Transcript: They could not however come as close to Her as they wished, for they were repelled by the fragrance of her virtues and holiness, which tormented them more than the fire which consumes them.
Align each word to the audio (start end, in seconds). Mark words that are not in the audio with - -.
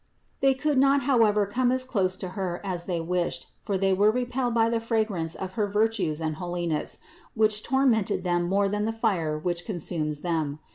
They 0.39 0.55
could 0.55 0.79
not 0.79 1.03
however 1.03 1.45
come 1.45 1.71
as 1.71 1.85
close 1.85 2.15
to 2.15 2.29
Her 2.29 2.59
as 2.63 2.85
they 2.85 2.99
wished, 2.99 3.51
for 3.61 3.77
they 3.77 3.93
were 3.93 4.09
repelled 4.09 4.55
by 4.55 4.67
the 4.67 4.79
fragrance 4.79 5.35
of 5.35 5.51
her 5.53 5.67
virtues 5.67 6.19
and 6.19 6.37
holiness, 6.37 6.97
which 7.35 7.61
tormented 7.61 8.23
them 8.23 8.41
more 8.49 8.67
than 8.67 8.85
the 8.85 8.93
fire 8.93 9.37
which 9.37 9.63
consumes 9.63 10.21
them. 10.21 10.57